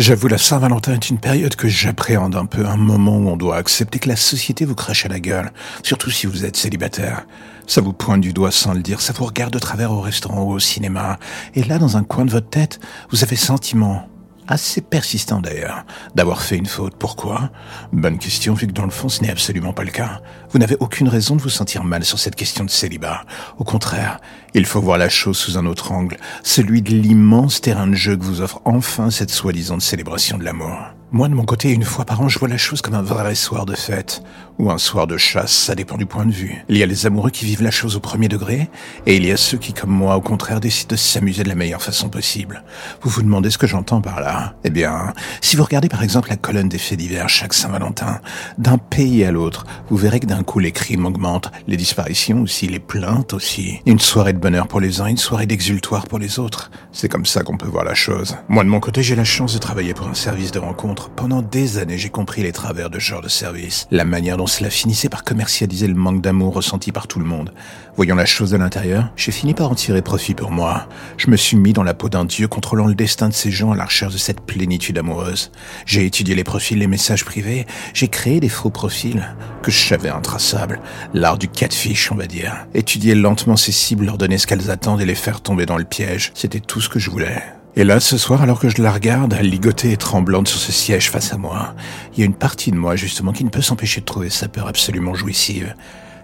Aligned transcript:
J'avoue, 0.00 0.28
la 0.28 0.38
Saint-Valentin 0.38 0.94
est 0.94 1.10
une 1.10 1.18
période 1.18 1.54
que 1.56 1.68
j'appréhende 1.68 2.34
un 2.34 2.46
peu, 2.46 2.64
un 2.64 2.78
moment 2.78 3.18
où 3.18 3.28
on 3.28 3.36
doit 3.36 3.56
accepter 3.56 3.98
que 3.98 4.08
la 4.08 4.16
société 4.16 4.64
vous 4.64 4.74
crache 4.74 5.04
à 5.04 5.10
la 5.10 5.20
gueule, 5.20 5.52
surtout 5.82 6.10
si 6.10 6.26
vous 6.26 6.46
êtes 6.46 6.56
célibataire. 6.56 7.26
Ça 7.66 7.82
vous 7.82 7.92
pointe 7.92 8.22
du 8.22 8.32
doigt 8.32 8.50
sans 8.50 8.72
le 8.72 8.80
dire, 8.80 9.02
ça 9.02 9.12
vous 9.12 9.26
regarde 9.26 9.52
de 9.52 9.58
travers 9.58 9.92
au 9.92 10.00
restaurant 10.00 10.44
ou 10.44 10.52
au 10.52 10.58
cinéma, 10.58 11.18
et 11.54 11.64
là, 11.64 11.76
dans 11.76 11.98
un 11.98 12.02
coin 12.02 12.24
de 12.24 12.30
votre 12.30 12.48
tête, 12.48 12.80
vous 13.10 13.24
avez 13.24 13.36
sentiment, 13.36 14.08
assez 14.50 14.80
persistant 14.80 15.40
d'ailleurs, 15.40 15.84
d'avoir 16.14 16.42
fait 16.42 16.56
une 16.56 16.66
faute. 16.66 16.96
Pourquoi? 16.96 17.50
Bonne 17.92 18.18
question, 18.18 18.52
vu 18.52 18.66
que 18.66 18.72
dans 18.72 18.84
le 18.84 18.90
fond, 18.90 19.08
ce 19.08 19.22
n'est 19.22 19.30
absolument 19.30 19.72
pas 19.72 19.84
le 19.84 19.90
cas. 19.90 20.20
Vous 20.50 20.58
n'avez 20.58 20.76
aucune 20.80 21.08
raison 21.08 21.36
de 21.36 21.40
vous 21.40 21.48
sentir 21.48 21.84
mal 21.84 22.04
sur 22.04 22.18
cette 22.18 22.34
question 22.34 22.64
de 22.64 22.70
célibat. 22.70 23.24
Au 23.58 23.64
contraire, 23.64 24.20
il 24.52 24.66
faut 24.66 24.80
voir 24.80 24.98
la 24.98 25.08
chose 25.08 25.38
sous 25.38 25.56
un 25.56 25.66
autre 25.66 25.92
angle, 25.92 26.16
celui 26.42 26.82
de 26.82 26.90
l'immense 26.90 27.60
terrain 27.60 27.86
de 27.86 27.94
jeu 27.94 28.16
que 28.16 28.24
vous 28.24 28.40
offre 28.40 28.60
enfin 28.64 29.10
cette 29.10 29.30
soi-disant 29.30 29.78
célébration 29.80 30.36
de 30.36 30.44
l'amour. 30.44 30.99
Moi, 31.12 31.28
de 31.28 31.34
mon 31.34 31.44
côté, 31.44 31.72
une 31.72 31.82
fois 31.82 32.04
par 32.04 32.20
an, 32.20 32.28
je 32.28 32.38
vois 32.38 32.46
la 32.46 32.56
chose 32.56 32.82
comme 32.82 32.94
un 32.94 33.02
vrai 33.02 33.34
soir 33.34 33.66
de 33.66 33.74
fête, 33.74 34.22
ou 34.60 34.70
un 34.70 34.78
soir 34.78 35.08
de 35.08 35.16
chasse, 35.16 35.50
ça 35.50 35.74
dépend 35.74 35.96
du 35.96 36.06
point 36.06 36.24
de 36.24 36.30
vue. 36.30 36.64
Il 36.68 36.76
y 36.76 36.84
a 36.84 36.86
les 36.86 37.04
amoureux 37.04 37.30
qui 37.30 37.44
vivent 37.44 37.64
la 37.64 37.72
chose 37.72 37.96
au 37.96 38.00
premier 38.00 38.28
degré, 38.28 38.70
et 39.06 39.16
il 39.16 39.26
y 39.26 39.32
a 39.32 39.36
ceux 39.36 39.58
qui, 39.58 39.72
comme 39.72 39.90
moi, 39.90 40.14
au 40.14 40.20
contraire, 40.20 40.60
décident 40.60 40.90
de 40.90 40.96
s'amuser 40.96 41.42
de 41.42 41.48
la 41.48 41.56
meilleure 41.56 41.82
façon 41.82 42.10
possible. 42.10 42.62
Vous 43.02 43.10
vous 43.10 43.22
demandez 43.22 43.50
ce 43.50 43.58
que 43.58 43.66
j'entends 43.66 44.00
par 44.00 44.20
là 44.20 44.54
Eh 44.62 44.70
bien, 44.70 45.12
si 45.40 45.56
vous 45.56 45.64
regardez 45.64 45.88
par 45.88 46.04
exemple 46.04 46.28
la 46.28 46.36
colonne 46.36 46.68
des 46.68 46.78
faits 46.78 46.98
divers 46.98 47.28
chaque 47.28 47.54
Saint-Valentin, 47.54 48.20
d'un 48.58 48.78
pays 48.78 49.24
à 49.24 49.32
l'autre, 49.32 49.66
vous 49.88 49.96
verrez 49.96 50.20
que 50.20 50.26
d'un 50.26 50.44
coup 50.44 50.60
les 50.60 50.70
crimes 50.70 51.06
augmentent, 51.06 51.50
les 51.66 51.76
disparitions 51.76 52.42
aussi, 52.42 52.68
les 52.68 52.78
plaintes 52.78 53.34
aussi. 53.34 53.80
Une 53.84 53.98
soirée 53.98 54.32
de 54.32 54.38
bonheur 54.38 54.68
pour 54.68 54.78
les 54.78 55.00
uns, 55.00 55.06
une 55.06 55.16
soirée 55.16 55.46
d'exultoire 55.46 56.06
pour 56.06 56.20
les 56.20 56.38
autres. 56.38 56.70
C'est 56.92 57.08
comme 57.08 57.26
ça 57.26 57.42
qu'on 57.42 57.56
peut 57.56 57.66
voir 57.66 57.82
la 57.82 57.94
chose. 57.94 58.36
Moi, 58.48 58.62
de 58.62 58.68
mon 58.68 58.78
côté, 58.78 59.02
j'ai 59.02 59.16
la 59.16 59.24
chance 59.24 59.54
de 59.54 59.58
travailler 59.58 59.92
pour 59.92 60.06
un 60.06 60.14
service 60.14 60.52
de 60.52 60.60
rencontre 60.60 60.99
pendant 61.08 61.40
des 61.40 61.78
années, 61.78 61.96
j'ai 61.96 62.10
compris 62.10 62.42
les 62.42 62.52
travers 62.52 62.90
de 62.90 62.98
ce 62.98 63.04
genre 63.04 63.22
de 63.22 63.28
service, 63.28 63.86
la 63.90 64.04
manière 64.04 64.36
dont 64.36 64.46
cela 64.46 64.68
finissait 64.68 65.08
par 65.08 65.24
commercialiser 65.24 65.86
le 65.86 65.94
manque 65.94 66.20
d'amour 66.20 66.52
ressenti 66.52 66.92
par 66.92 67.06
tout 67.06 67.18
le 67.18 67.24
monde. 67.24 67.52
Voyant 67.96 68.14
la 68.14 68.26
chose 68.26 68.50
de 68.50 68.56
l'intérieur, 68.56 69.10
j'ai 69.16 69.32
fini 69.32 69.54
par 69.54 69.70
en 69.70 69.74
tirer 69.74 70.02
profit 70.02 70.34
pour 70.34 70.50
moi. 70.50 70.88
Je 71.16 71.30
me 71.30 71.36
suis 71.36 71.56
mis 71.56 71.72
dans 71.72 71.82
la 71.82 71.94
peau 71.94 72.08
d'un 72.08 72.24
dieu 72.24 72.48
contrôlant 72.48 72.86
le 72.86 72.94
destin 72.94 73.28
de 73.28 73.34
ces 73.34 73.50
gens 73.50 73.72
à 73.72 73.76
la 73.76 73.86
recherche 73.86 74.12
de 74.12 74.18
cette 74.18 74.42
plénitude 74.42 74.98
amoureuse. 74.98 75.50
J'ai 75.86 76.04
étudié 76.04 76.34
les 76.34 76.44
profils, 76.44 76.78
les 76.78 76.86
messages 76.86 77.24
privés, 77.24 77.66
j'ai 77.94 78.08
créé 78.08 78.40
des 78.40 78.48
faux 78.48 78.70
profils 78.70 79.24
que 79.62 79.70
je 79.70 79.78
savais 79.78 80.10
intraçables, 80.10 80.80
l'art 81.14 81.38
du 81.38 81.48
catfish, 81.48 82.12
on 82.12 82.16
va 82.16 82.26
dire. 82.26 82.66
Étudier 82.74 83.14
lentement 83.14 83.56
ces 83.56 83.72
cibles, 83.72 84.04
leur 84.04 84.18
donner 84.18 84.38
ce 84.38 84.46
qu'elles 84.46 84.70
attendent 84.70 85.00
et 85.00 85.06
les 85.06 85.14
faire 85.14 85.40
tomber 85.40 85.66
dans 85.66 85.78
le 85.78 85.84
piège, 85.84 86.32
c'était 86.34 86.60
tout 86.60 86.80
ce 86.80 86.88
que 86.88 86.98
je 86.98 87.10
voulais. 87.10 87.59
Et 87.76 87.84
là, 87.84 88.00
ce 88.00 88.18
soir, 88.18 88.42
alors 88.42 88.58
que 88.58 88.68
je 88.68 88.82
la 88.82 88.90
regarde, 88.90 89.34
ligotée 89.40 89.92
et 89.92 89.96
tremblante 89.96 90.48
sur 90.48 90.58
ce 90.58 90.72
siège 90.72 91.08
face 91.08 91.32
à 91.32 91.38
moi, 91.38 91.74
il 92.12 92.20
y 92.20 92.22
a 92.22 92.26
une 92.26 92.34
partie 92.34 92.72
de 92.72 92.76
moi, 92.76 92.96
justement, 92.96 93.32
qui 93.32 93.44
ne 93.44 93.50
peut 93.50 93.62
s'empêcher 93.62 94.00
de 94.00 94.06
trouver 94.06 94.28
sa 94.28 94.48
peur 94.48 94.66
absolument 94.66 95.14
jouissive. 95.14 95.74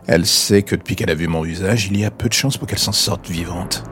Elle 0.08 0.26
sait 0.26 0.62
que 0.62 0.74
depuis 0.74 0.96
qu'elle 0.96 1.10
a 1.10 1.14
vu 1.14 1.28
mon 1.28 1.42
visage, 1.42 1.86
il 1.86 1.98
y 1.98 2.04
a 2.04 2.10
peu 2.10 2.28
de 2.28 2.34
chances 2.34 2.56
pour 2.56 2.66
qu'elle 2.66 2.80
s'en 2.80 2.92
sorte 2.92 3.30
vivante. 3.30 3.84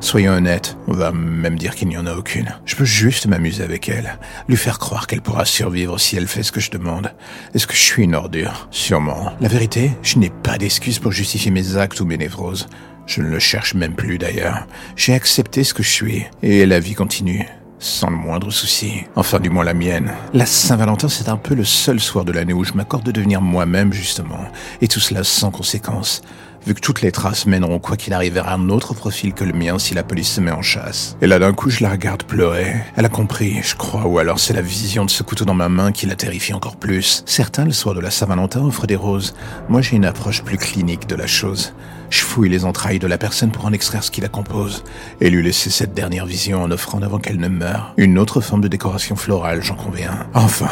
Soyons 0.00 0.32
honnêtes, 0.32 0.76
on 0.86 0.92
va 0.92 1.10
même 1.10 1.58
dire 1.58 1.74
qu'il 1.74 1.88
n'y 1.88 1.96
en 1.96 2.06
a 2.06 2.14
aucune. 2.14 2.54
Je 2.66 2.76
peux 2.76 2.84
juste 2.84 3.26
m'amuser 3.26 3.64
avec 3.64 3.88
elle, 3.88 4.18
lui 4.46 4.56
faire 4.56 4.78
croire 4.78 5.06
qu'elle 5.06 5.22
pourra 5.22 5.44
survivre 5.44 5.98
si 5.98 6.16
elle 6.16 6.28
fait 6.28 6.42
ce 6.42 6.52
que 6.52 6.60
je 6.60 6.70
demande. 6.70 7.12
Est-ce 7.54 7.66
que 7.66 7.74
je 7.74 7.80
suis 7.80 8.04
une 8.04 8.14
ordure? 8.14 8.68
Sûrement. 8.70 9.32
La 9.40 9.48
vérité, 9.48 9.90
je 10.02 10.18
n'ai 10.18 10.30
pas 10.30 10.56
d'excuse 10.56 10.98
pour 10.98 11.10
justifier 11.10 11.50
mes 11.50 11.76
actes 11.76 12.00
ou 12.00 12.04
mes 12.04 12.16
névroses. 12.16 12.68
Je 13.08 13.22
ne 13.22 13.28
le 13.28 13.38
cherche 13.38 13.72
même 13.72 13.94
plus 13.94 14.18
d'ailleurs. 14.18 14.66
J'ai 14.94 15.14
accepté 15.14 15.64
ce 15.64 15.72
que 15.72 15.82
je 15.82 15.88
suis, 15.88 16.26
et 16.42 16.66
la 16.66 16.78
vie 16.78 16.94
continue. 16.94 17.46
Sans 17.78 18.10
le 18.10 18.16
moindre 18.16 18.50
souci. 18.50 19.04
Enfin, 19.16 19.40
du 19.40 19.48
moins 19.48 19.64
la 19.64 19.72
mienne. 19.72 20.12
La 20.34 20.44
Saint-Valentin, 20.44 21.08
c'est 21.08 21.28
un 21.30 21.36
peu 21.36 21.54
le 21.54 21.64
seul 21.64 22.00
soir 22.00 22.26
de 22.26 22.32
l'année 22.32 22.52
où 22.52 22.64
je 22.64 22.74
m'accorde 22.74 23.04
de 23.04 23.12
devenir 23.12 23.40
moi-même, 23.40 23.94
justement. 23.94 24.40
Et 24.82 24.88
tout 24.88 25.00
cela 25.00 25.24
sans 25.24 25.50
conséquence. 25.50 26.20
Vu 26.66 26.74
que 26.74 26.80
toutes 26.80 27.02
les 27.02 27.12
traces 27.12 27.46
mèneront 27.46 27.78
quoi 27.78 27.96
qu'il 27.96 28.12
arrive 28.12 28.34
vers 28.34 28.48
un 28.48 28.68
autre 28.68 28.94
profil 28.94 29.32
que 29.32 29.44
le 29.44 29.52
mien 29.52 29.78
si 29.78 29.94
la 29.94 30.02
police 30.02 30.30
se 30.32 30.40
met 30.40 30.50
en 30.50 30.62
chasse. 30.62 31.16
Et 31.22 31.26
là 31.26 31.38
d'un 31.38 31.52
coup 31.52 31.70
je 31.70 31.82
la 31.82 31.90
regarde 31.90 32.22
pleurer. 32.24 32.74
Elle 32.96 33.06
a 33.06 33.08
compris, 33.08 33.60
je 33.62 33.74
crois, 33.74 34.06
ou 34.06 34.18
alors 34.18 34.38
c'est 34.38 34.54
la 34.54 34.62
vision 34.62 35.04
de 35.04 35.10
ce 35.10 35.22
couteau 35.22 35.44
dans 35.44 35.54
ma 35.54 35.68
main 35.68 35.92
qui 35.92 36.06
la 36.06 36.16
terrifie 36.16 36.52
encore 36.52 36.76
plus. 36.76 37.22
Certains, 37.26 37.64
le 37.64 37.72
soir 37.72 37.94
de 37.94 38.00
la 38.00 38.10
Saint-Valentin, 38.10 38.62
offrent 38.62 38.86
des 38.86 38.96
roses. 38.96 39.34
Moi 39.68 39.80
j'ai 39.80 39.96
une 39.96 40.04
approche 40.04 40.42
plus 40.42 40.58
clinique 40.58 41.08
de 41.08 41.14
la 41.14 41.26
chose. 41.26 41.72
Je 42.10 42.20
fouille 42.20 42.48
les 42.48 42.64
entrailles 42.64 42.98
de 42.98 43.06
la 43.06 43.18
personne 43.18 43.50
pour 43.50 43.66
en 43.66 43.72
extraire 43.72 44.02
ce 44.02 44.10
qui 44.10 44.20
la 44.20 44.28
compose, 44.28 44.82
et 45.20 45.28
lui 45.28 45.42
laisser 45.42 45.70
cette 45.70 45.92
dernière 45.92 46.26
vision 46.26 46.62
en 46.62 46.70
offrant 46.70 47.02
avant 47.02 47.18
qu'elle 47.18 47.38
ne 47.38 47.48
meure. 47.48 47.92
Une 47.98 48.18
autre 48.18 48.40
forme 48.40 48.62
de 48.62 48.68
décoration 48.68 49.14
florale, 49.14 49.62
j'en 49.62 49.74
conviens. 49.74 50.26
Enfin, 50.32 50.70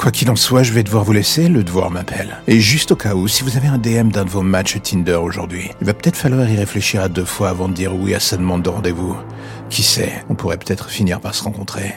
Quoi 0.00 0.12
qu'il 0.12 0.30
en 0.30 0.36
soit, 0.36 0.62
je 0.62 0.72
vais 0.72 0.82
devoir 0.82 1.04
vous 1.04 1.12
laisser, 1.12 1.46
le 1.46 1.62
devoir 1.62 1.90
m'appelle. 1.90 2.38
Et 2.46 2.58
juste 2.58 2.92
au 2.92 2.96
cas 2.96 3.14
où, 3.14 3.28
si 3.28 3.42
vous 3.42 3.58
avez 3.58 3.68
un 3.68 3.76
DM 3.76 4.08
d'un 4.08 4.24
de 4.24 4.30
vos 4.30 4.40
matchs 4.40 4.80
Tinder 4.80 5.16
aujourd'hui, 5.16 5.72
il 5.82 5.86
va 5.86 5.92
peut-être 5.92 6.16
falloir 6.16 6.48
y 6.48 6.56
réfléchir 6.56 7.02
à 7.02 7.10
deux 7.10 7.26
fois 7.26 7.50
avant 7.50 7.68
de 7.68 7.74
dire 7.74 7.94
oui 7.94 8.14
à 8.14 8.18
sa 8.18 8.38
demande 8.38 8.62
de 8.62 8.70
rendez-vous. 8.70 9.14
Qui 9.68 9.82
sait, 9.82 10.24
on 10.30 10.34
pourrait 10.34 10.56
peut-être 10.56 10.88
finir 10.88 11.20
par 11.20 11.34
se 11.34 11.42
rencontrer. 11.42 11.96